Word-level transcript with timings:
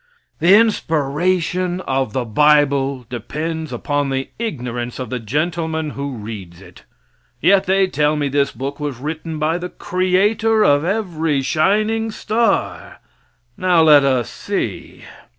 The 0.39 0.55
inspiration 0.57 1.79
of 1.81 2.11
the 2.11 2.25
bible 2.25 3.05
depends 3.07 3.71
upon 3.71 4.09
the 4.09 4.29
ignorance 4.39 4.97
of 4.97 5.11
the 5.11 5.19
gentleman 5.19 5.91
who 5.91 6.13
reads 6.15 6.59
it. 6.59 6.85
Yet 7.39 7.65
they 7.67 7.85
tell 7.85 8.15
me 8.15 8.27
this 8.27 8.51
book 8.51 8.79
was 8.79 8.97
written 8.97 9.37
by 9.37 9.59
the 9.59 9.69
creator 9.69 10.65
of 10.65 10.83
every 10.83 11.43
shining 11.43 12.09
star. 12.09 12.97
Now 13.55 13.83
let 13.83 14.03
us 14.03 14.27
see. 14.27 15.03